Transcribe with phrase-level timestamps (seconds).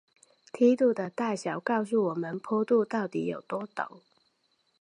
[0.51, 3.99] 梯度的大小告诉我们坡度到底有多陡。